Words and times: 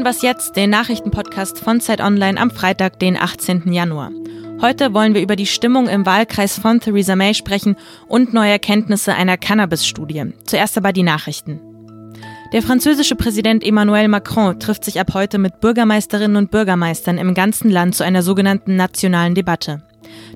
hören 0.00 0.06
Was 0.06 0.22
jetzt, 0.22 0.56
den 0.56 0.70
Nachrichtenpodcast 0.70 1.58
von 1.58 1.78
Zeit 1.78 2.00
Online 2.00 2.40
am 2.40 2.50
Freitag, 2.50 2.98
den 3.00 3.18
18. 3.18 3.70
Januar. 3.70 4.10
Heute 4.62 4.94
wollen 4.94 5.12
wir 5.12 5.20
über 5.20 5.36
die 5.36 5.46
Stimmung 5.46 5.88
im 5.88 6.06
Wahlkreis 6.06 6.58
von 6.58 6.80
Theresa 6.80 7.16
May 7.16 7.34
sprechen 7.34 7.76
und 8.08 8.32
neue 8.32 8.52
Erkenntnisse 8.52 9.12
einer 9.12 9.36
Cannabis-Studie. 9.36 10.32
Zuerst 10.46 10.78
aber 10.78 10.94
die 10.94 11.02
Nachrichten. 11.02 11.60
Der 12.54 12.62
französische 12.62 13.14
Präsident 13.14 13.62
Emmanuel 13.62 14.08
Macron 14.08 14.58
trifft 14.58 14.86
sich 14.86 14.98
ab 14.98 15.12
heute 15.12 15.36
mit 15.36 15.60
Bürgermeisterinnen 15.60 16.38
und 16.38 16.50
Bürgermeistern 16.50 17.18
im 17.18 17.34
ganzen 17.34 17.70
Land 17.70 17.94
zu 17.94 18.02
einer 18.02 18.22
sogenannten 18.22 18.76
nationalen 18.76 19.34
Debatte. 19.34 19.82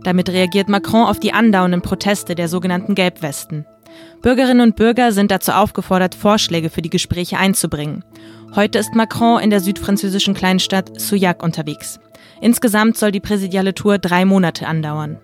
Damit 0.03 0.29
reagiert 0.29 0.68
Macron 0.68 1.07
auf 1.07 1.21
die 1.21 1.32
andauernden 1.32 1.81
Proteste 1.81 2.35
der 2.35 2.49
sogenannten 2.49 2.94
Gelbwesten. 2.94 3.64
Bürgerinnen 4.21 4.61
und 4.61 4.76
Bürger 4.76 5.12
sind 5.12 5.31
dazu 5.31 5.53
aufgefordert, 5.53 6.14
Vorschläge 6.14 6.68
für 6.68 6.82
die 6.82 6.90
Gespräche 6.90 7.39
einzubringen. 7.39 8.04
Heute 8.57 8.79
ist 8.79 8.94
Macron 8.94 9.40
in 9.40 9.50
der 9.50 9.58
südfranzösischen 9.58 10.32
Kleinstadt 10.32 11.00
Souillac 11.00 11.43
unterwegs. 11.43 11.99
Insgesamt 12.40 12.96
soll 12.96 13.11
die 13.11 13.18
präsidiale 13.18 13.75
Tour 13.75 13.99
drei 13.99 14.25
Monate 14.25 14.68
andauern. 14.68 15.18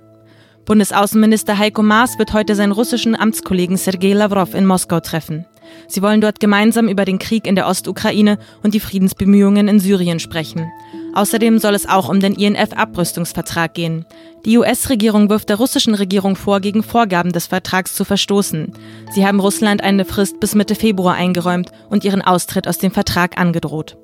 Bundesaußenminister 0.65 1.57
Heiko 1.57 1.85
Maas 1.85 2.19
wird 2.19 2.33
heute 2.33 2.57
seinen 2.57 2.73
russischen 2.73 3.15
Amtskollegen 3.15 3.77
Sergei 3.77 4.15
Lavrov 4.15 4.55
in 4.55 4.67
Moskau 4.67 4.99
treffen. 4.99 5.47
Sie 5.87 6.03
wollen 6.03 6.21
dort 6.21 6.41
gemeinsam 6.41 6.89
über 6.89 7.05
den 7.05 7.21
Krieg 7.21 7.47
in 7.47 7.55
der 7.55 7.69
Ostukraine 7.69 8.37
und 8.65 8.75
die 8.75 8.81
Friedensbemühungen 8.81 9.69
in 9.69 9.79
Syrien 9.79 10.19
sprechen. 10.19 10.69
Außerdem 11.15 11.59
soll 11.59 11.75
es 11.75 11.89
auch 11.89 12.09
um 12.09 12.21
den 12.21 12.35
INF-Abrüstungsvertrag 12.35 13.75
gehen. 13.75 14.07
Die 14.45 14.57
US-Regierung 14.59 15.29
wirft 15.29 15.49
der 15.49 15.57
russischen 15.57 15.95
Regierung 15.95 16.37
vor, 16.37 16.61
gegen 16.61 16.83
Vorgaben 16.83 17.33
des 17.33 17.49
Vertrags 17.49 17.95
zu 17.95 18.05
verstoßen. 18.05 18.73
Sie 19.13 19.27
haben 19.27 19.41
Russland 19.41 19.83
eine 19.83 20.05
Frist 20.05 20.41
bis 20.41 20.55
Mitte 20.55 20.75
Februar 20.75 21.15
eingeräumt 21.15 21.73
und 21.89 22.05
ihren 22.05 22.23
Austritt 22.23 22.69
aus 22.69 22.79
dem 22.79 22.93
Vertrag 22.93 23.39
angedroht. 23.39 23.97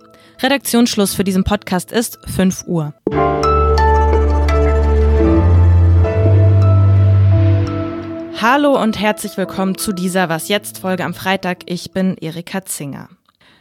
Redaktionsschluss 0.42 1.14
für 1.14 1.24
diesen 1.24 1.44
Podcast 1.44 1.92
ist 1.92 2.18
5 2.26 2.64
Uhr. 2.66 2.92
Hallo 8.38 8.80
und 8.80 9.00
herzlich 9.00 9.36
willkommen 9.38 9.78
zu 9.78 9.92
dieser 9.92 10.28
Was 10.28 10.48
jetzt 10.48 10.78
Folge 10.78 11.04
am 11.04 11.14
Freitag. 11.14 11.60
Ich 11.66 11.92
bin 11.92 12.16
Erika 12.20 12.64
Zinger. 12.64 13.08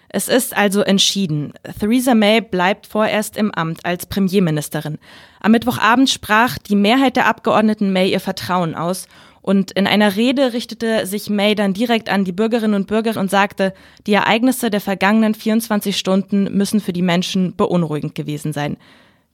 Es 0.09 0.28
ist 0.28 0.56
also 0.56 0.81
entschieden. 0.81 1.53
Theresa 1.80 2.14
May 2.14 2.42
bleibt 2.42 2.88
vorerst 2.88 3.38
im 3.38 3.52
Amt 3.52 3.86
als 3.86 4.06
Premierministerin. 4.06 4.98
Am 5.42 5.52
Mittwochabend 5.52 6.09
sprach 6.09 6.58
die 6.58 6.75
Mehrheit 6.75 7.16
der 7.16 7.28
Abgeordneten 7.28 7.92
May 7.92 8.11
ihr 8.11 8.20
Vertrauen 8.20 8.76
aus 8.76 9.08
und 9.42 9.72
in 9.72 9.86
einer 9.86 10.16
Rede 10.16 10.53
richtete 10.53 11.06
sich 11.06 11.30
May 11.30 11.53
dann 11.53 11.76
direkt 11.76 12.09
an 12.09 12.26
die 12.26 12.31
Bürgerinnen 12.31 12.73
und 12.73 12.88
Bürger 12.88 13.20
und 13.20 13.30
sagte, 13.30 13.76
die 14.08 14.14
Ereignisse 14.14 14.72
der 14.72 14.81
vergangenen 14.81 15.36
24 15.36 15.98
Stunden 15.98 16.45
müssen 16.58 16.80
für 16.80 16.94
die 16.94 17.03
Menschen 17.03 17.56
beunruhigend 17.56 18.16
gewesen 18.16 18.53
sein. 18.53 18.78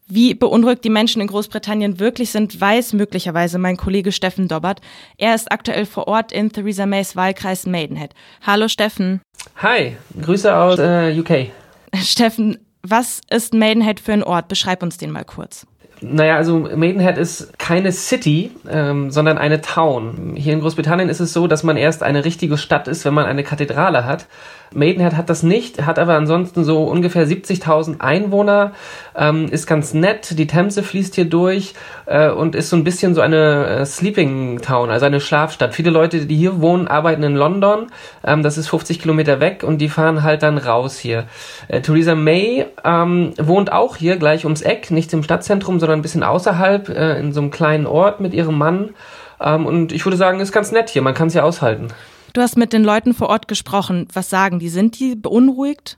Wie 0.07 0.33
beunruhigt 0.33 0.83
die 0.83 0.89
Menschen 0.89 1.21
in 1.21 1.27
Großbritannien 1.27 1.99
wirklich 1.99 2.31
sind, 2.31 2.59
weiß 2.59 2.93
möglicherweise 2.93 3.57
mein 3.59 3.77
Kollege 3.77 4.11
Steffen 4.11 4.47
Dobbert. 4.47 4.81
Er 5.17 5.35
ist 5.35 5.51
aktuell 5.51 5.85
vor 5.85 6.07
Ort 6.07 6.31
in 6.31 6.51
Theresa 6.51 6.85
Mays 6.85 7.15
Wahlkreis 7.15 7.65
Maidenhead. 7.65 8.13
Hallo 8.45 8.67
Steffen. 8.67 9.21
Hi, 9.57 9.95
Grüße 10.21 10.55
aus 10.55 10.79
äh, 10.79 11.17
UK. 11.17 11.51
Steffen, 11.95 12.57
was 12.83 13.21
ist 13.29 13.53
Maidenhead 13.53 13.99
für 13.99 14.13
ein 14.13 14.23
Ort? 14.23 14.47
Beschreib 14.47 14.83
uns 14.83 14.97
den 14.97 15.11
mal 15.11 15.23
kurz. 15.23 15.65
Naja, 16.03 16.35
also 16.35 16.67
Maidenhead 16.75 17.19
ist 17.19 17.59
keine 17.59 17.91
City, 17.91 18.49
ähm, 18.67 19.11
sondern 19.11 19.37
eine 19.37 19.61
Town. 19.61 20.33
Hier 20.35 20.53
in 20.53 20.61
Großbritannien 20.61 21.09
ist 21.09 21.19
es 21.19 21.31
so, 21.31 21.45
dass 21.45 21.61
man 21.61 21.77
erst 21.77 22.01
eine 22.01 22.25
richtige 22.25 22.57
Stadt 22.57 22.87
ist, 22.87 23.05
wenn 23.05 23.13
man 23.13 23.27
eine 23.27 23.43
Kathedrale 23.43 24.03
hat. 24.03 24.25
Maidenhead 24.73 25.15
hat 25.17 25.29
das 25.29 25.43
nicht, 25.43 25.85
hat 25.85 25.99
aber 25.99 26.13
ansonsten 26.13 26.63
so 26.63 26.83
ungefähr 26.83 27.27
70.000 27.27 27.99
Einwohner, 27.99 28.71
ähm, 29.15 29.49
ist 29.51 29.67
ganz 29.67 29.93
nett, 29.93 30.37
die 30.39 30.47
Themse 30.47 30.81
fließt 30.81 31.15
hier 31.15 31.25
durch 31.25 31.73
äh, 32.05 32.29
und 32.29 32.55
ist 32.55 32.69
so 32.69 32.77
ein 32.77 32.85
bisschen 32.85 33.13
so 33.13 33.19
eine 33.19 33.65
äh, 33.67 33.85
Sleeping 33.85 34.61
Town, 34.61 34.89
also 34.89 35.05
eine 35.05 35.19
Schlafstadt. 35.19 35.75
Viele 35.75 35.89
Leute, 35.91 36.25
die 36.25 36.37
hier 36.37 36.61
wohnen, 36.61 36.87
arbeiten 36.87 37.23
in 37.23 37.35
London, 37.35 37.87
ähm, 38.23 38.43
das 38.43 38.57
ist 38.57 38.69
50 38.69 39.01
Kilometer 39.01 39.41
weg 39.41 39.63
und 39.63 39.79
die 39.79 39.89
fahren 39.89 40.23
halt 40.23 40.41
dann 40.41 40.57
raus 40.57 40.97
hier. 40.97 41.25
Äh, 41.67 41.81
Theresa 41.81 42.15
May 42.15 42.65
ähm, 42.85 43.33
wohnt 43.37 43.73
auch 43.73 43.97
hier 43.97 44.15
gleich 44.15 44.45
ums 44.45 44.61
Eck, 44.61 44.89
nicht 44.89 45.11
im 45.11 45.23
Stadtzentrum, 45.23 45.81
sondern 45.81 45.90
ein 45.93 46.01
bisschen 46.01 46.23
außerhalb, 46.23 46.89
äh, 46.89 47.19
in 47.19 47.33
so 47.33 47.41
einem 47.41 47.51
kleinen 47.51 47.85
Ort 47.85 48.19
mit 48.19 48.33
ihrem 48.33 48.57
Mann. 48.57 48.91
Ähm, 49.39 49.65
und 49.65 49.91
ich 49.91 50.05
würde 50.05 50.17
sagen, 50.17 50.39
ist 50.39 50.51
ganz 50.51 50.71
nett 50.71 50.89
hier, 50.89 51.01
man 51.01 51.13
kann 51.13 51.27
es 51.27 51.33
ja 51.33 51.43
aushalten. 51.43 51.87
Du 52.33 52.41
hast 52.41 52.57
mit 52.57 52.71
den 52.71 52.83
Leuten 52.83 53.13
vor 53.13 53.29
Ort 53.29 53.47
gesprochen. 53.47 54.07
Was 54.13 54.29
sagen 54.29 54.59
die? 54.59 54.69
Sind 54.69 54.99
die 54.99 55.15
beunruhigt? 55.15 55.97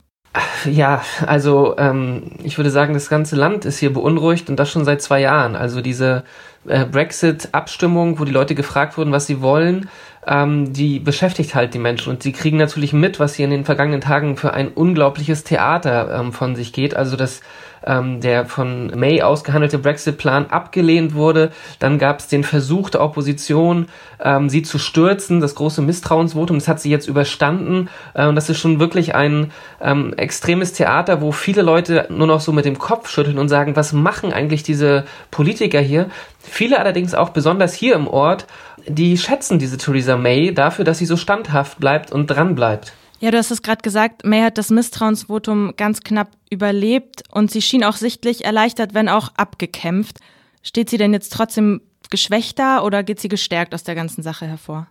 Ja, 0.65 1.03
also 1.27 1.75
ähm, 1.77 2.31
ich 2.43 2.57
würde 2.57 2.71
sagen, 2.71 2.95
das 2.95 3.07
ganze 3.07 3.35
Land 3.35 3.65
ist 3.65 3.77
hier 3.77 3.93
beunruhigt 3.93 4.49
und 4.49 4.55
das 4.55 4.71
schon 4.71 4.83
seit 4.83 5.01
zwei 5.01 5.21
Jahren. 5.21 5.55
Also 5.55 5.81
diese 5.81 6.23
äh, 6.65 6.85
Brexit-Abstimmung, 6.85 8.19
wo 8.19 8.25
die 8.25 8.31
Leute 8.31 8.55
gefragt 8.55 8.97
wurden, 8.97 9.11
was 9.11 9.27
sie 9.27 9.41
wollen, 9.41 9.89
ähm, 10.28 10.73
die 10.73 11.00
beschäftigt 11.00 11.56
halt 11.56 11.73
die 11.73 11.79
Menschen 11.79 12.11
und 12.11 12.23
sie 12.23 12.31
kriegen 12.31 12.57
natürlich 12.57 12.94
mit, 12.94 13.19
was 13.19 13.35
hier 13.35 13.45
in 13.45 13.51
den 13.51 13.66
vergangenen 13.66 14.01
Tagen 14.01 14.38
für 14.38 14.53
ein 14.53 14.69
unglaubliches 14.69 15.44
Theater 15.44 16.19
ähm, 16.19 16.31
von 16.31 16.56
sich 16.56 16.73
geht. 16.73 16.95
Also 16.95 17.16
das 17.16 17.41
ähm, 17.85 18.22
der 18.22 18.45
von 18.45 18.88
May 18.95 19.22
ausgehandelte 19.22 19.78
Brexit-Plan 19.78 20.47
abgelehnt 20.47 21.13
wurde. 21.13 21.51
Dann 21.79 22.00
gab 22.00 22.19
es 22.19 22.28
den 22.28 22.44
Versuch 22.44 22.89
der 22.89 23.01
Opposition, 23.01 23.88
ähm, 24.23 24.50
sie 24.50 24.62
zu 24.62 24.79
stürzen, 24.79 25.39
das 25.39 25.56
große 25.56 25.81
Misstrauensvotum. 25.81 26.57
Das 26.57 26.67
hat 26.67 26.79
sie 26.79 26.89
jetzt 26.89 27.07
überstanden. 27.07 27.89
Äh, 28.13 28.28
und 28.28 28.35
das 28.35 28.50
ist 28.50 28.59
schon 28.59 28.79
wirklich 28.79 29.16
ein 29.16 29.51
ähm, 29.81 30.13
extremes 30.13 30.73
Theater, 30.73 31.22
wo 31.22 31.31
viele 31.31 31.62
Leute 31.62 32.07
nur 32.09 32.28
noch 32.28 32.41
so 32.41 32.51
mit 32.51 32.66
dem 32.66 32.78
Kopf 32.78 33.09
schütteln 33.09 33.38
und 33.38 33.50
sagen, 33.50 33.75
was 33.75 33.94
machen 33.94 34.33
eigentlich 34.33 34.63
diese 34.63 35.06
Politiker 35.31 35.79
hier? 35.79 36.09
Viele 36.39 36.79
allerdings 36.79 37.13
auch 37.13 37.29
besonders 37.29 37.73
hier 37.73 37.95
im 37.95 38.07
Ort, 38.07 38.47
die 38.88 39.17
schätzen 39.17 39.59
diese 39.59 39.77
Theresa 39.77 40.17
May 40.17 40.53
dafür, 40.53 40.85
dass 40.85 40.97
sie 40.97 41.05
so 41.05 41.17
standhaft 41.17 41.79
bleibt 41.79 42.11
und 42.11 42.27
dran 42.27 42.55
bleibt. 42.55 42.94
Ja, 43.19 43.31
du 43.31 43.38
hast 43.38 43.51
es 43.51 43.61
gerade 43.61 43.81
gesagt, 43.81 44.25
May 44.25 44.41
hat 44.41 44.57
das 44.57 44.69
Misstrauensvotum 44.69 45.75
ganz 45.77 46.01
knapp 46.01 46.31
überlebt 46.49 47.23
und 47.31 47.51
sie 47.51 47.61
schien 47.61 47.83
auch 47.83 47.95
sichtlich 47.95 48.44
erleichtert, 48.44 48.94
wenn 48.94 49.07
auch 49.07 49.29
abgekämpft. 49.38 50.19
Steht 50.61 50.89
sie 50.89 50.97
denn 50.97 51.13
jetzt 51.13 51.31
trotzdem 51.31 51.81
geschwächter 52.09 52.83
oder 52.83 53.01
geht 53.01 53.19
sie 53.19 53.29
gestärkt 53.29 53.73
aus 53.73 53.83
der 53.83 53.95
ganzen 53.95 54.23
Sache 54.23 54.45
hervor? 54.45 54.88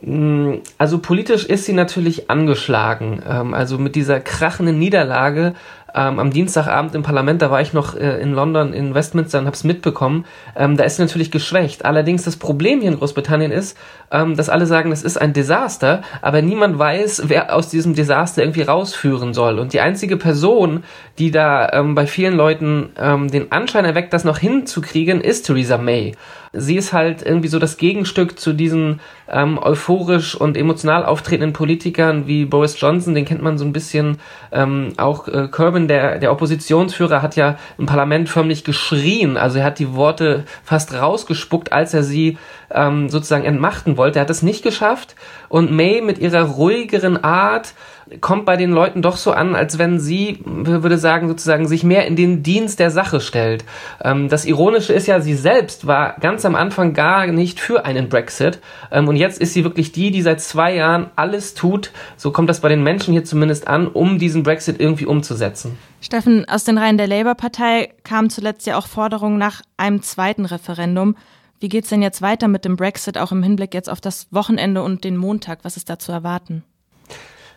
Mm, 0.00 0.54
also 0.78 0.98
politisch 0.98 1.44
ist 1.44 1.64
sie 1.64 1.72
natürlich 1.72 2.30
angeschlagen. 2.30 3.22
Ähm, 3.28 3.54
also 3.54 3.78
mit 3.78 3.94
dieser 3.94 4.20
krachenden 4.20 4.78
Niederlage 4.78 5.54
ähm, 5.96 6.18
am 6.18 6.30
Dienstagabend 6.30 6.94
im 6.94 7.02
Parlament, 7.02 7.40
da 7.40 7.50
war 7.50 7.60
ich 7.60 7.72
noch 7.72 7.96
äh, 7.96 8.20
in 8.20 8.32
London, 8.32 8.72
in 8.72 8.94
Westminster 8.94 9.38
und 9.38 9.46
habe 9.46 9.56
es 9.56 9.64
mitbekommen, 9.64 10.26
ähm, 10.54 10.76
da 10.76 10.84
ist 10.84 10.96
sie 10.96 11.02
natürlich 11.02 11.30
geschwächt. 11.30 11.84
Allerdings 11.84 12.22
das 12.24 12.36
Problem 12.36 12.80
hier 12.80 12.90
in 12.90 12.98
Großbritannien 12.98 13.50
ist, 13.50 13.78
ähm, 14.10 14.36
dass 14.36 14.48
alle 14.50 14.66
sagen, 14.66 14.92
es 14.92 15.02
ist 15.02 15.16
ein 15.16 15.32
Desaster, 15.32 16.02
aber 16.20 16.42
niemand 16.42 16.78
weiß, 16.78 17.24
wer 17.26 17.54
aus 17.54 17.68
diesem 17.68 17.94
Desaster 17.94 18.42
irgendwie 18.42 18.62
rausführen 18.62 19.32
soll. 19.32 19.58
Und 19.58 19.72
die 19.72 19.80
einzige 19.80 20.16
Person, 20.18 20.84
die 21.18 21.30
da 21.30 21.70
ähm, 21.72 21.94
bei 21.94 22.06
vielen 22.06 22.36
Leuten 22.36 22.90
ähm, 22.98 23.30
den 23.30 23.50
Anschein 23.50 23.86
erweckt, 23.86 24.12
das 24.12 24.24
noch 24.24 24.38
hinzukriegen, 24.38 25.22
ist 25.22 25.46
Theresa 25.46 25.78
May 25.78 26.12
sie 26.56 26.76
ist 26.76 26.92
halt 26.92 27.22
irgendwie 27.22 27.48
so 27.48 27.58
das 27.58 27.76
Gegenstück 27.76 28.38
zu 28.38 28.52
diesen 28.52 29.00
ähm, 29.28 29.58
euphorisch 29.58 30.34
und 30.34 30.56
emotional 30.56 31.04
auftretenden 31.04 31.52
Politikern 31.52 32.26
wie 32.26 32.44
Boris 32.44 32.80
Johnson, 32.80 33.14
den 33.14 33.24
kennt 33.24 33.42
man 33.42 33.58
so 33.58 33.64
ein 33.64 33.72
bisschen. 33.72 34.18
Ähm, 34.52 34.92
auch 34.96 35.28
äh, 35.28 35.48
Corbyn, 35.50 35.85
der, 35.88 36.18
der 36.18 36.32
Oppositionsführer, 36.32 37.22
hat 37.22 37.36
ja 37.36 37.56
im 37.78 37.86
Parlament 37.86 38.28
förmlich 38.28 38.64
geschrien. 38.64 39.36
Also 39.36 39.58
er 39.58 39.64
hat 39.64 39.78
die 39.78 39.94
Worte 39.94 40.44
fast 40.64 40.94
rausgespuckt, 40.94 41.72
als 41.72 41.94
er 41.94 42.02
sie 42.02 42.38
ähm, 42.70 43.08
sozusagen 43.08 43.44
entmachten 43.44 43.96
wollte. 43.96 44.18
Er 44.18 44.22
hat 44.22 44.30
es 44.30 44.42
nicht 44.42 44.62
geschafft. 44.62 45.14
Und 45.48 45.70
May 45.70 46.00
mit 46.00 46.18
ihrer 46.18 46.42
ruhigeren 46.42 47.22
Art, 47.22 47.74
kommt 48.20 48.44
bei 48.44 48.56
den 48.56 48.70
Leuten 48.70 49.02
doch 49.02 49.16
so 49.16 49.32
an, 49.32 49.56
als 49.56 49.78
wenn 49.78 49.98
sie, 49.98 50.38
würde 50.44 50.98
sagen, 50.98 51.26
sozusagen 51.28 51.66
sich 51.66 51.82
mehr 51.82 52.06
in 52.06 52.14
den 52.14 52.42
Dienst 52.42 52.78
der 52.78 52.90
Sache 52.90 53.20
stellt. 53.20 53.64
Ähm, 54.02 54.28
das 54.28 54.44
Ironische 54.44 54.92
ist 54.92 55.06
ja, 55.06 55.20
sie 55.20 55.34
selbst 55.34 55.86
war 55.86 56.16
ganz 56.20 56.44
am 56.44 56.54
Anfang 56.54 56.94
gar 56.94 57.26
nicht 57.26 57.58
für 57.58 57.84
einen 57.84 58.08
Brexit. 58.08 58.60
Ähm, 58.92 59.08
und 59.08 59.16
jetzt 59.16 59.40
ist 59.40 59.54
sie 59.54 59.64
wirklich 59.64 59.90
die, 59.90 60.10
die 60.10 60.22
seit 60.22 60.40
zwei 60.40 60.74
Jahren 60.74 61.10
alles 61.16 61.54
tut, 61.54 61.90
so 62.16 62.30
kommt 62.30 62.48
das 62.48 62.60
bei 62.60 62.68
den 62.68 62.82
Menschen 62.82 63.12
hier 63.12 63.24
zumindest 63.24 63.66
an, 63.66 63.88
um 63.88 64.18
diesen 64.18 64.44
Brexit 64.44 64.80
irgendwie 64.80 65.06
umzusetzen. 65.06 65.76
Steffen, 66.00 66.48
aus 66.48 66.62
den 66.62 66.78
Reihen 66.78 66.98
der 66.98 67.08
Labour-Partei 67.08 67.90
kamen 68.04 68.30
zuletzt 68.30 68.66
ja 68.66 68.76
auch 68.76 68.86
Forderungen 68.86 69.38
nach 69.38 69.62
einem 69.76 70.02
zweiten 70.02 70.44
Referendum. 70.44 71.16
Wie 71.60 71.68
geht's 71.68 71.88
denn 71.88 72.02
jetzt 72.02 72.22
weiter 72.22 72.48
mit 72.48 72.64
dem 72.64 72.76
Brexit, 72.76 73.18
auch 73.18 73.32
im 73.32 73.42
Hinblick 73.42 73.72
jetzt 73.72 73.88
auf 73.88 74.00
das 74.00 74.28
Wochenende 74.30 74.82
und 74.82 75.04
den 75.04 75.16
Montag? 75.16 75.60
Was 75.62 75.76
ist 75.76 75.88
da 75.88 75.98
zu 75.98 76.12
erwarten? 76.12 76.64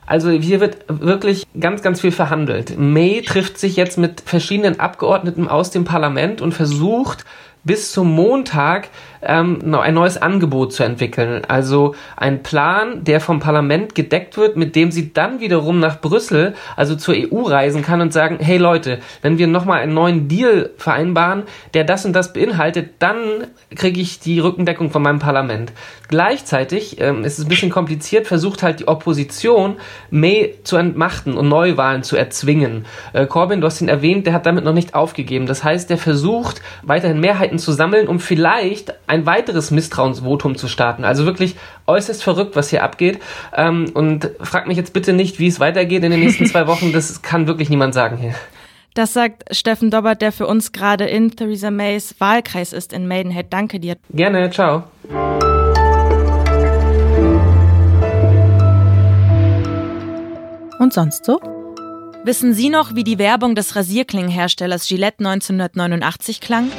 Also 0.05 0.31
hier 0.31 0.59
wird 0.59 0.85
wirklich 0.87 1.45
ganz, 1.59 1.83
ganz 1.83 2.01
viel 2.01 2.11
verhandelt. 2.11 2.79
May 2.79 3.21
trifft 3.21 3.59
sich 3.59 3.75
jetzt 3.75 3.97
mit 3.97 4.21
verschiedenen 4.21 4.79
Abgeordneten 4.79 5.47
aus 5.47 5.69
dem 5.69 5.83
Parlament 5.83 6.41
und 6.41 6.53
versucht, 6.53 7.25
bis 7.69 7.91
zum 7.91 8.15
Montag 8.15 8.89
ähm, 9.21 9.59
ein 9.75 9.93
neues 9.93 10.17
Angebot 10.17 10.73
zu 10.73 10.83
entwickeln. 10.83 11.43
Also 11.47 11.93
ein 12.15 12.41
Plan, 12.41 13.03
der 13.03 13.19
vom 13.19 13.39
Parlament 13.39 13.93
gedeckt 13.93 14.37
wird, 14.37 14.57
mit 14.57 14.75
dem 14.75 14.91
sie 14.91 15.13
dann 15.13 15.39
wiederum 15.39 15.79
nach 15.79 16.01
Brüssel, 16.01 16.55
also 16.75 16.95
zur 16.95 17.13
EU 17.15 17.43
reisen 17.43 17.83
kann 17.83 18.01
und 18.01 18.11
sagen, 18.11 18.37
hey 18.39 18.57
Leute, 18.57 18.99
wenn 19.21 19.37
wir 19.37 19.45
nochmal 19.45 19.81
einen 19.81 19.93
neuen 19.93 20.27
Deal 20.27 20.71
vereinbaren, 20.77 21.43
der 21.75 21.83
das 21.83 22.05
und 22.05 22.13
das 22.13 22.33
beinhaltet, 22.33 22.93
dann 22.97 23.45
kriege 23.75 24.01
ich 24.01 24.19
die 24.19 24.39
Rückendeckung 24.39 24.89
von 24.89 25.03
meinem 25.03 25.19
Parlament. 25.19 25.71
Gleichzeitig 26.07 26.99
ähm, 26.99 27.23
ist 27.23 27.37
es 27.37 27.45
ein 27.45 27.49
bisschen 27.49 27.69
kompliziert, 27.69 28.25
versucht 28.25 28.63
halt 28.63 28.79
die 28.79 28.87
Opposition 28.87 29.75
May 30.09 30.55
zu 30.63 30.75
entmachten 30.75 31.35
und 31.35 31.49
Neuwahlen 31.49 32.01
zu 32.01 32.17
erzwingen. 32.17 32.85
Äh, 33.13 33.27
Corbyn, 33.27 33.61
du 33.61 33.67
hast 33.67 33.79
ihn 33.79 33.89
erwähnt, 33.89 34.25
der 34.25 34.33
hat 34.33 34.47
damit 34.47 34.63
noch 34.63 34.73
nicht 34.73 34.95
aufgegeben. 34.95 35.45
Das 35.45 35.63
heißt, 35.63 35.87
der 35.89 35.99
versucht 35.99 36.63
weiterhin 36.81 37.19
Mehrheiten 37.19 37.58
zu 37.59 37.71
sammeln, 37.71 38.07
um 38.07 38.19
vielleicht 38.19 38.93
ein 39.07 39.25
weiteres 39.25 39.71
Misstrauensvotum 39.71 40.55
zu 40.55 40.67
starten. 40.67 41.03
Also 41.03 41.25
wirklich 41.25 41.55
äußerst 41.87 42.23
verrückt, 42.23 42.55
was 42.55 42.69
hier 42.69 42.83
abgeht. 42.83 43.19
Ähm, 43.55 43.91
und 43.93 44.31
frag 44.41 44.67
mich 44.67 44.77
jetzt 44.77 44.93
bitte 44.93 45.13
nicht, 45.13 45.39
wie 45.39 45.47
es 45.47 45.59
weitergeht 45.59 46.03
in 46.03 46.11
den 46.11 46.19
nächsten 46.19 46.45
zwei 46.45 46.67
Wochen. 46.67 46.91
Das 46.91 47.21
kann 47.21 47.47
wirklich 47.47 47.69
niemand 47.69 47.93
sagen 47.93 48.17
hier. 48.17 48.33
Das 48.95 49.13
sagt 49.13 49.55
Steffen 49.55 49.91
Dobbert, 49.91 50.21
der 50.21 50.31
für 50.31 50.47
uns 50.47 50.71
gerade 50.71 51.05
in 51.05 51.31
Theresa 51.31 51.71
Mays 51.71 52.15
Wahlkreis 52.19 52.73
ist 52.73 52.91
in 52.91 53.07
Maidenhead. 53.07 53.47
Danke 53.51 53.79
dir. 53.79 53.97
Gerne, 54.09 54.49
ciao. 54.49 54.83
Und 60.79 60.93
sonst 60.93 61.25
so? 61.25 61.58
Wissen 62.25 62.53
Sie 62.53 62.69
noch, 62.69 62.95
wie 62.95 63.05
die 63.05 63.17
Werbung 63.17 63.55
des 63.55 63.77
Rasierklingenherstellers 63.77 64.87
Gillette 64.87 65.19
1989 65.19 66.41
klang? 66.41 66.69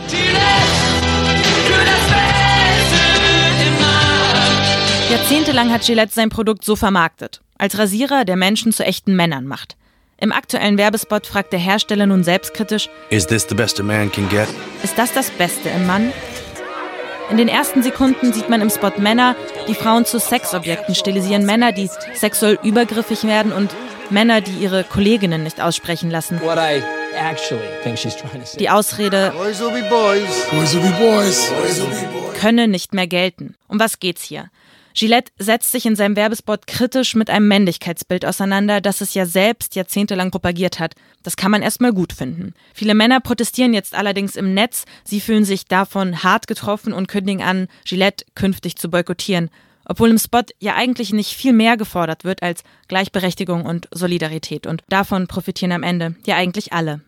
Jahrzehntelang 5.11 5.73
hat 5.73 5.87
Gillette 5.87 6.13
sein 6.13 6.29
Produkt 6.29 6.63
so 6.65 6.77
vermarktet, 6.77 7.41
als 7.57 7.79
Rasierer, 7.79 8.27
der 8.27 8.37
Menschen 8.37 8.71
zu 8.73 8.85
echten 8.85 9.17
Männern 9.17 9.47
macht. 9.47 9.77
Im 10.19 10.31
aktuellen 10.31 10.77
Werbespot 10.77 11.27
fragt 11.27 11.55
der 11.55 11.59
Hersteller 11.59 12.05
nun 12.05 12.23
selbstkritisch: 12.23 12.91
Is 13.09 13.27
this 13.27 13.47
the 13.49 13.55
best 13.55 13.81
a 13.81 13.83
man 13.83 14.13
can 14.13 14.29
get? 14.29 14.47
Ist 14.83 14.99
das 14.99 15.13
das 15.15 15.31
Beste 15.31 15.71
im 15.71 15.87
Mann? 15.87 16.13
In 17.31 17.39
den 17.39 17.49
ersten 17.49 17.83
Sekunden 17.83 18.35
sieht 18.35 18.51
man 18.51 18.61
im 18.61 18.69
Spot 18.69 18.93
Männer, 18.99 19.37
die 19.69 19.75
Frauen 19.75 20.05
zu 20.05 20.21
Sexobjekten 20.21 20.95
stilisieren, 20.95 21.47
Männer, 21.47 21.73
die 21.73 21.89
sexuell 22.15 22.59
übergriffig 22.63 23.25
werden 23.25 23.53
und 23.53 23.71
Männer, 24.11 24.41
die 24.41 24.53
ihre 24.53 24.85
Kolleginnen 24.85 25.43
nicht 25.43 25.61
aussprechen 25.61 26.11
lassen. 26.11 26.41
Die 28.59 28.71
Ausrede 28.71 29.33
könne 32.41 32.69
nicht 32.69 32.95
mehr 32.95 33.07
gelten. 33.07 33.55
Um 33.69 33.81
was 33.81 33.99
geht's 33.99 34.23
hier? 34.23 34.51
Gillette 34.93 35.31
setzt 35.39 35.71
sich 35.71 35.87
in 35.87 35.95
seinem 35.95 36.17
Werbespot 36.17 36.67
kritisch 36.67 37.15
mit 37.15 37.31
einem 37.31 37.47
Männlichkeitsbild 37.47 38.27
auseinander, 38.27 38.81
das 38.81 39.01
es 39.01 39.15
ja 39.15 39.25
selbst 39.25 39.77
jahrzehntelang 39.77 40.31
propagiert 40.31 40.81
hat. 40.81 40.95
Das 41.23 41.37
kann 41.37 41.53
man 41.53 41.63
erstmal 41.63 41.93
gut 41.93 42.13
finden. 42.13 42.55
Viele 42.75 42.95
Männer 42.95 43.21
protestieren 43.21 43.73
jetzt 43.73 43.95
allerdings 43.95 44.37
im 44.37 44.53
Netz. 44.53 44.85
Sie 45.05 45.21
fühlen 45.21 45.45
sich 45.45 45.67
davon 45.67 46.25
hart 46.25 46.49
getroffen 46.49 46.93
und 46.93 47.07
kündigen 47.07 47.43
an, 47.43 47.69
Gillette 47.85 48.25
künftig 48.35 48.77
zu 48.77 48.91
boykottieren 48.91 49.51
obwohl 49.91 50.11
im 50.11 50.19
Spot 50.19 50.45
ja 50.61 50.77
eigentlich 50.77 51.13
nicht 51.13 51.35
viel 51.35 51.53
mehr 51.53 51.77
gefordert 51.77 52.23
wird 52.23 52.45
als 52.45 52.63
Gleichberechtigung 52.87 53.67
und 53.67 53.89
Solidarität. 53.91 54.69
Und 54.69 54.85
davon 54.89 55.27
profitieren 55.27 55.73
am 55.73 55.83
Ende 55.83 56.15
ja 56.25 56.37
eigentlich 56.37 56.73
alle. 56.73 57.01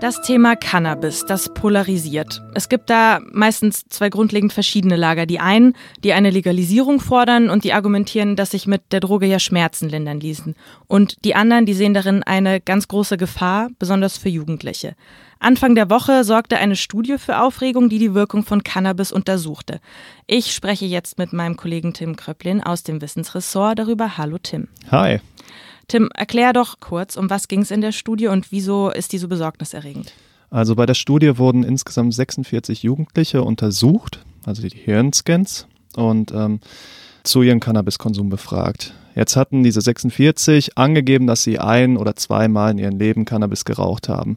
Das 0.00 0.22
Thema 0.22 0.56
Cannabis, 0.56 1.26
das 1.26 1.52
polarisiert. 1.52 2.40
Es 2.54 2.70
gibt 2.70 2.88
da 2.88 3.20
meistens 3.32 3.84
zwei 3.90 4.08
grundlegend 4.08 4.54
verschiedene 4.54 4.96
Lager. 4.96 5.26
Die 5.26 5.40
einen, 5.40 5.74
die 6.02 6.14
eine 6.14 6.30
Legalisierung 6.30 7.00
fordern 7.00 7.50
und 7.50 7.64
die 7.64 7.74
argumentieren, 7.74 8.34
dass 8.34 8.52
sich 8.52 8.66
mit 8.66 8.80
der 8.92 9.00
Droge 9.00 9.26
ja 9.26 9.38
Schmerzen 9.38 9.90
lindern 9.90 10.20
ließen. 10.20 10.56
Und 10.86 11.22
die 11.26 11.34
anderen, 11.34 11.66
die 11.66 11.74
sehen 11.74 11.92
darin 11.92 12.22
eine 12.22 12.62
ganz 12.62 12.88
große 12.88 13.18
Gefahr, 13.18 13.68
besonders 13.78 14.16
für 14.16 14.30
Jugendliche. 14.30 14.96
Anfang 15.42 15.74
der 15.74 15.88
Woche 15.88 16.22
sorgte 16.22 16.58
eine 16.58 16.76
Studie 16.76 17.16
für 17.16 17.40
Aufregung, 17.40 17.88
die 17.88 17.98
die 17.98 18.12
Wirkung 18.12 18.44
von 18.44 18.62
Cannabis 18.62 19.10
untersuchte. 19.10 19.80
Ich 20.26 20.52
spreche 20.52 20.84
jetzt 20.84 21.16
mit 21.16 21.32
meinem 21.32 21.56
Kollegen 21.56 21.94
Tim 21.94 22.14
Kröpplin 22.14 22.62
aus 22.62 22.82
dem 22.82 23.00
Wissensressort 23.00 23.78
darüber. 23.78 24.18
Hallo 24.18 24.36
Tim. 24.36 24.68
Hi. 24.90 25.20
Tim, 25.88 26.10
erklär 26.14 26.52
doch 26.52 26.78
kurz, 26.80 27.16
um 27.16 27.30
was 27.30 27.48
ging 27.48 27.62
es 27.62 27.70
in 27.70 27.80
der 27.80 27.92
Studie 27.92 28.28
und 28.28 28.52
wieso 28.52 28.90
ist 28.90 29.14
die 29.14 29.18
so 29.18 29.28
besorgniserregend? 29.28 30.12
Also 30.50 30.74
bei 30.74 30.84
der 30.84 30.92
Studie 30.94 31.38
wurden 31.38 31.64
insgesamt 31.64 32.12
46 32.12 32.82
Jugendliche 32.82 33.42
untersucht, 33.42 34.20
also 34.44 34.60
die 34.60 34.76
Hirnscans, 34.76 35.66
und 35.96 36.32
ähm, 36.32 36.60
zu 37.22 37.40
ihrem 37.40 37.60
Cannabiskonsum 37.60 38.28
befragt. 38.28 38.92
Jetzt 39.14 39.36
hatten 39.36 39.62
diese 39.62 39.80
46 39.80 40.76
angegeben, 40.76 41.26
dass 41.26 41.42
sie 41.42 41.58
ein 41.58 41.96
oder 41.96 42.14
zweimal 42.14 42.72
in 42.72 42.78
ihrem 42.78 42.98
Leben 42.98 43.24
Cannabis 43.24 43.64
geraucht 43.64 44.10
haben. 44.10 44.36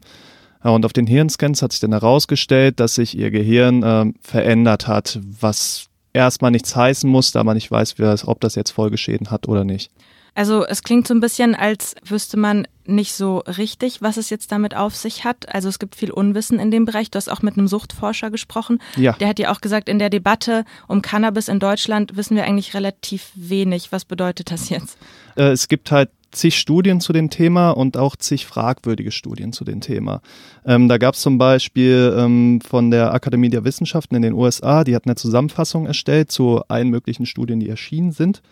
Ja, 0.64 0.70
und 0.70 0.86
auf 0.86 0.92
den 0.92 1.06
Hirnscans 1.06 1.60
hat 1.62 1.72
sich 1.72 1.80
dann 1.80 1.92
herausgestellt, 1.92 2.80
dass 2.80 2.94
sich 2.94 3.16
ihr 3.16 3.30
Gehirn 3.30 3.82
äh, 3.82 4.12
verändert 4.22 4.88
hat, 4.88 5.20
was 5.22 5.86
erstmal 6.14 6.50
nichts 6.50 6.74
heißen 6.74 7.08
muss, 7.08 7.32
da 7.32 7.44
man 7.44 7.54
nicht 7.54 7.70
weiß, 7.70 7.94
ob 8.26 8.40
das 8.40 8.54
jetzt 8.54 8.70
Folgeschäden 8.70 9.30
hat 9.30 9.46
oder 9.46 9.64
nicht. 9.64 9.90
Also 10.36 10.66
es 10.66 10.82
klingt 10.82 11.06
so 11.06 11.14
ein 11.14 11.20
bisschen, 11.20 11.54
als 11.54 11.94
wüsste 12.04 12.36
man 12.36 12.66
nicht 12.86 13.14
so 13.14 13.38
richtig, 13.38 14.02
was 14.02 14.16
es 14.16 14.30
jetzt 14.30 14.50
damit 14.50 14.74
auf 14.74 14.96
sich 14.96 15.24
hat. 15.24 15.54
Also 15.54 15.68
es 15.68 15.78
gibt 15.78 15.94
viel 15.94 16.10
Unwissen 16.10 16.58
in 16.58 16.72
dem 16.72 16.86
Bereich. 16.86 17.10
Du 17.10 17.18
hast 17.18 17.28
auch 17.28 17.42
mit 17.42 17.56
einem 17.56 17.68
Suchtforscher 17.68 18.30
gesprochen. 18.30 18.80
Ja. 18.96 19.12
Der 19.12 19.28
hat 19.28 19.38
ja 19.38 19.52
auch 19.52 19.60
gesagt, 19.60 19.88
in 19.88 20.00
der 20.00 20.10
Debatte 20.10 20.64
um 20.88 21.02
Cannabis 21.02 21.46
in 21.46 21.60
Deutschland 21.60 22.16
wissen 22.16 22.36
wir 22.36 22.44
eigentlich 22.44 22.74
relativ 22.74 23.30
wenig. 23.36 23.92
Was 23.92 24.04
bedeutet 24.04 24.50
das 24.50 24.70
jetzt? 24.70 24.98
Äh, 25.36 25.52
es 25.52 25.68
gibt 25.68 25.92
halt 25.92 26.10
zig 26.34 26.58
Studien 26.58 27.00
zu 27.00 27.12
dem 27.12 27.30
Thema 27.30 27.70
und 27.70 27.96
auch 27.96 28.16
zig 28.16 28.46
fragwürdige 28.46 29.10
Studien 29.10 29.52
zu 29.52 29.64
dem 29.64 29.80
Thema. 29.80 30.20
Ähm, 30.66 30.88
da 30.88 30.98
gab 30.98 31.14
es 31.14 31.20
zum 31.20 31.38
Beispiel 31.38 32.14
ähm, 32.18 32.60
von 32.60 32.90
der 32.90 33.12
Akademie 33.14 33.50
der 33.50 33.64
Wissenschaften 33.64 34.14
in 34.14 34.22
den 34.22 34.34
USA, 34.34 34.84
die 34.84 34.94
hat 34.94 35.06
eine 35.06 35.14
Zusammenfassung 35.14 35.86
erstellt 35.86 36.30
zu 36.30 36.62
allen 36.68 36.88
möglichen 36.88 37.26
Studien, 37.26 37.60
die 37.60 37.68
erschienen 37.68 38.12
sind. 38.12 38.42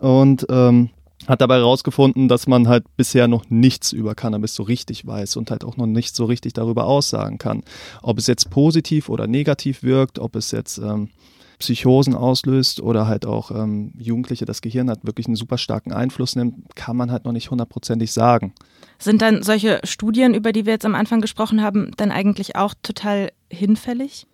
Und 0.00 0.46
ähm, 0.48 0.90
hat 1.26 1.40
dabei 1.40 1.56
herausgefunden, 1.56 2.28
dass 2.28 2.46
man 2.46 2.68
halt 2.68 2.84
bisher 2.96 3.26
noch 3.26 3.50
nichts 3.50 3.92
über 3.92 4.14
Cannabis 4.14 4.54
so 4.54 4.62
richtig 4.62 5.06
weiß 5.06 5.36
und 5.36 5.50
halt 5.50 5.64
auch 5.64 5.76
noch 5.76 5.86
nicht 5.86 6.14
so 6.14 6.24
richtig 6.24 6.52
darüber 6.52 6.86
aussagen 6.86 7.38
kann. 7.38 7.64
Ob 8.02 8.18
es 8.18 8.28
jetzt 8.28 8.50
positiv 8.50 9.08
oder 9.08 9.26
negativ 9.26 9.82
wirkt, 9.82 10.18
ob 10.18 10.36
es 10.36 10.52
jetzt 10.52 10.78
ähm, 10.78 11.10
Psychosen 11.58 12.14
auslöst 12.14 12.80
oder 12.80 13.06
halt 13.06 13.26
auch 13.26 13.50
ähm, 13.50 13.92
Jugendliche 13.98 14.44
das 14.44 14.60
Gehirn 14.60 14.88
hat 14.90 15.04
wirklich 15.04 15.26
einen 15.26 15.36
super 15.36 15.58
starken 15.58 15.92
Einfluss 15.92 16.36
nimmt, 16.36 16.74
kann 16.76 16.96
man 16.96 17.10
halt 17.10 17.24
noch 17.24 17.32
nicht 17.32 17.50
hundertprozentig 17.50 18.12
sagen. 18.12 18.54
Sind 18.98 19.22
dann 19.22 19.42
solche 19.42 19.80
Studien, 19.84 20.34
über 20.34 20.52
die 20.52 20.66
wir 20.66 20.72
jetzt 20.72 20.86
am 20.86 20.94
Anfang 20.94 21.20
gesprochen 21.20 21.62
haben, 21.62 21.90
dann 21.96 22.10
eigentlich 22.10 22.56
auch 22.56 22.74
total 22.82 23.30
hinfällig? 23.50 24.26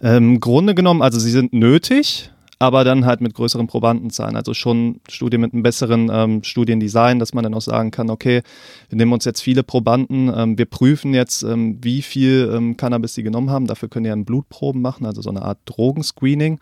Im 0.00 0.08
ähm, 0.08 0.40
Grunde 0.40 0.74
genommen, 0.74 1.02
also 1.02 1.18
sie 1.18 1.30
sind 1.30 1.52
nötig, 1.52 2.30
aber 2.62 2.84
dann 2.84 3.04
halt 3.06 3.20
mit 3.20 3.34
größeren 3.34 3.66
Probandenzahlen. 3.66 4.36
Also 4.36 4.54
schon 4.54 5.00
Studien 5.08 5.40
mit 5.40 5.52
einem 5.52 5.64
besseren 5.64 6.08
ähm, 6.12 6.44
Studiendesign, 6.44 7.18
dass 7.18 7.34
man 7.34 7.42
dann 7.42 7.54
auch 7.54 7.60
sagen 7.60 7.90
kann, 7.90 8.08
okay, 8.08 8.42
wir 8.88 8.96
nehmen 8.96 9.12
uns 9.12 9.24
jetzt 9.24 9.40
viele 9.40 9.64
Probanden, 9.64 10.32
ähm, 10.32 10.56
wir 10.56 10.66
prüfen 10.66 11.12
jetzt, 11.12 11.42
ähm, 11.42 11.78
wie 11.82 12.02
viel 12.02 12.52
ähm, 12.54 12.76
Cannabis 12.76 13.14
sie 13.14 13.24
genommen 13.24 13.50
haben. 13.50 13.66
Dafür 13.66 13.88
können 13.88 14.04
wir 14.04 14.14
ja 14.14 14.22
Blutproben 14.22 14.80
machen, 14.80 15.06
also 15.06 15.20
so 15.22 15.30
eine 15.30 15.42
Art 15.42 15.58
Drogenscreening 15.66 16.60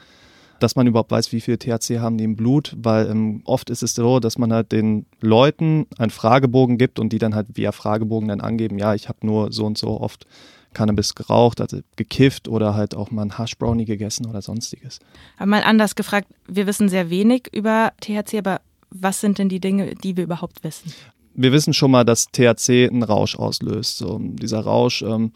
dass 0.59 0.77
man 0.77 0.87
überhaupt 0.87 1.11
weiß, 1.11 1.33
wie 1.33 1.41
viel 1.41 1.57
THC 1.57 2.01
haben 2.01 2.19
die 2.19 2.25
im 2.25 2.37
Blut, 2.37 2.77
weil 2.77 3.09
ähm, 3.09 3.41
oft 3.47 3.71
ist 3.71 3.83
es 3.83 3.95
so, 3.95 4.21
dass 4.21 4.37
man 4.37 4.53
halt 4.53 4.73
den 4.73 5.07
Leuten 5.23 5.87
einen 5.97 6.11
Fragebogen 6.11 6.77
gibt 6.77 6.99
und 6.99 7.15
die 7.15 7.19
dann 7.19 7.35
halt 7.35 7.47
via 7.55 7.73
Fragebogen 7.73 8.29
dann 8.29 8.43
angeben, 8.43 8.79
ja, 8.79 8.95
ich 8.95 9.09
habe 9.09 9.27
nur 9.27 9.53
so 9.53 9.65
und 9.65 9.79
so 9.79 9.99
oft 10.03 10.27
Cannabis 10.75 11.15
geraucht, 11.15 11.61
also 11.61 11.81
gekifft 11.97 12.49
oder 12.49 12.75
halt 12.75 12.95
auch 12.95 13.11
mal 13.11 13.23
ein 13.23 13.39
Hashbrownie 13.39 13.85
gegessen 13.85 14.27
oder 14.27 14.43
sonstiges. 14.43 14.99
Aber 15.37 15.47
mal 15.47 15.63
anders 15.63 15.95
gefragt, 15.95 16.29
wir 16.47 16.67
wissen 16.67 16.89
sehr 16.89 17.11
wenig 17.11 17.49
über 17.53 17.93
THC, 18.01 18.39
aber 18.39 18.61
was 18.91 19.21
sind 19.21 19.39
denn 19.39 19.49
die 19.49 19.61
Dinge, 19.61 19.95
die 19.95 20.17
wir 20.17 20.25
überhaupt 20.25 20.65
wissen? 20.65 20.93
Wir 21.35 21.53
wissen 21.53 21.73
schon 21.73 21.91
mal, 21.91 22.05
dass 22.05 22.27
THC 22.27 22.89
einen 22.89 23.03
Rausch 23.03 23.37
auslöst. 23.37 23.99
So, 23.99 24.19
dieser 24.21 24.61
Rausch 24.61 25.03
ähm, 25.03 25.33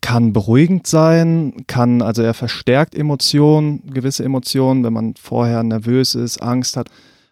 kann 0.00 0.32
beruhigend 0.32 0.86
sein, 0.86 1.64
kann, 1.66 2.00
also 2.00 2.22
er 2.22 2.34
verstärkt 2.34 2.94
Emotionen, 2.94 3.82
gewisse 3.92 4.24
Emotionen, 4.24 4.84
wenn 4.84 4.92
man 4.92 5.14
vorher 5.16 5.62
nervös 5.62 6.14
ist, 6.14 6.42
Angst 6.42 6.76
hat. 6.76 6.88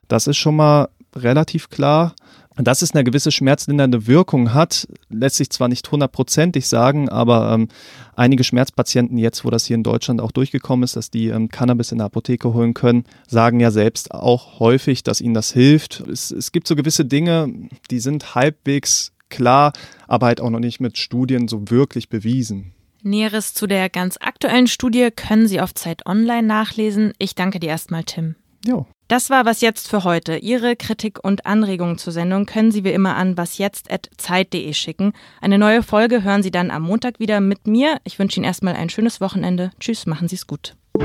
Das 0.08 0.26
ist 0.26 0.36
schon 0.36 0.56
mal 0.56 0.88
relativ 1.14 1.70
klar. 1.70 2.14
Dass 2.56 2.82
es 2.82 2.94
eine 2.94 3.02
gewisse 3.02 3.32
schmerzlindernde 3.32 4.06
Wirkung 4.06 4.54
hat, 4.54 4.86
lässt 5.08 5.36
sich 5.36 5.50
zwar 5.50 5.68
nicht 5.68 5.90
hundertprozentig 5.90 6.68
sagen, 6.68 7.08
aber 7.08 7.52
ähm, 7.52 7.68
einige 8.14 8.44
Schmerzpatienten 8.44 9.18
jetzt, 9.18 9.44
wo 9.44 9.50
das 9.50 9.64
hier 9.66 9.74
in 9.74 9.82
Deutschland 9.82 10.20
auch 10.20 10.30
durchgekommen 10.30 10.84
ist, 10.84 10.94
dass 10.94 11.10
die 11.10 11.28
ähm, 11.28 11.48
Cannabis 11.48 11.90
in 11.90 11.98
der 11.98 12.06
Apotheke 12.06 12.54
holen 12.54 12.72
können, 12.72 13.04
sagen 13.26 13.58
ja 13.58 13.72
selbst 13.72 14.14
auch 14.14 14.60
häufig, 14.60 15.02
dass 15.02 15.20
ihnen 15.20 15.34
das 15.34 15.52
hilft. 15.52 16.00
Es, 16.00 16.30
es 16.30 16.52
gibt 16.52 16.68
so 16.68 16.76
gewisse 16.76 17.04
Dinge, 17.04 17.52
die 17.90 17.98
sind 17.98 18.36
halbwegs 18.36 19.12
klar, 19.30 19.72
aber 20.06 20.26
halt 20.26 20.40
auch 20.40 20.50
noch 20.50 20.60
nicht 20.60 20.78
mit 20.78 20.96
Studien 20.96 21.48
so 21.48 21.70
wirklich 21.70 22.08
bewiesen. 22.08 22.72
Näheres 23.02 23.52
zu 23.52 23.66
der 23.66 23.90
ganz 23.90 24.16
aktuellen 24.20 24.68
Studie 24.68 25.10
können 25.14 25.48
Sie 25.48 25.60
auf 25.60 25.74
Zeit 25.74 26.06
Online 26.06 26.46
nachlesen. 26.46 27.12
Ich 27.18 27.34
danke 27.34 27.58
dir 27.58 27.68
erstmal, 27.68 28.04
Tim. 28.04 28.36
Jo. 28.64 28.86
Das 29.06 29.28
war 29.28 29.44
was 29.44 29.60
jetzt 29.60 29.88
für 29.88 30.04
heute. 30.04 30.38
Ihre 30.38 30.76
Kritik 30.76 31.22
und 31.22 31.44
Anregungen 31.44 31.98
zur 31.98 32.14
Sendung 32.14 32.46
können 32.46 32.70
Sie 32.70 32.84
wie 32.84 32.92
immer 32.92 33.16
an 33.16 33.36
wasjetzt.zeit.de 33.36 34.72
schicken. 34.72 35.12
Eine 35.42 35.58
neue 35.58 35.82
Folge 35.82 36.22
hören 36.22 36.42
Sie 36.42 36.50
dann 36.50 36.70
am 36.70 36.84
Montag 36.84 37.20
wieder 37.20 37.40
mit 37.40 37.66
mir. 37.66 37.98
Ich 38.04 38.18
wünsche 38.18 38.40
Ihnen 38.40 38.46
erstmal 38.46 38.74
ein 38.74 38.88
schönes 38.88 39.20
Wochenende. 39.20 39.72
Tschüss, 39.78 40.06
machen 40.06 40.28
Sie 40.28 40.36
es 40.36 40.46
gut. 40.46 40.74
Warst 40.94 41.02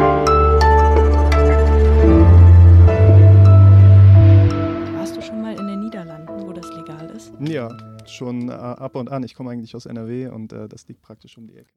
du 5.18 5.22
schon 5.22 5.42
mal 5.42 5.60
in 5.60 5.68
den 5.68 5.82
Niederlanden, 5.82 6.40
wo 6.40 6.54
das 6.54 6.70
legal 6.70 7.10
ist? 7.10 7.34
Ja, 7.42 7.68
schon 8.08 8.48
äh, 8.48 8.54
ab 8.54 8.96
und 8.96 9.12
an. 9.12 9.24
Ich 9.24 9.36
komme 9.36 9.52
eigentlich 9.52 9.76
aus 9.76 9.86
NRW 9.86 10.30
und 10.30 10.54
äh, 10.54 10.70
das 10.70 10.88
liegt 10.88 11.02
praktisch 11.02 11.38
um 11.38 11.48
die 11.48 11.58
Ecke. 11.58 11.68